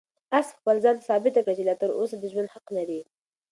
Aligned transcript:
آس 0.37 0.47
خپل 0.57 0.75
ځان 0.83 0.95
ته 0.99 1.03
ثابته 1.09 1.39
کړه 1.43 1.53
چې 1.57 1.63
لا 1.69 1.75
تر 1.81 1.89
اوسه 1.99 2.15
د 2.19 2.25
ژوند 2.31 2.49
حق 2.53 2.65
لري. 2.77 2.99